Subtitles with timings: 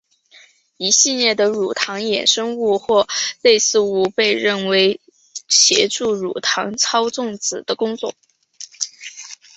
[0.77, 3.07] 一系列的乳糖衍生物或
[3.43, 4.99] 类似物被认为
[5.47, 8.15] 协助乳糖操纵子的工作。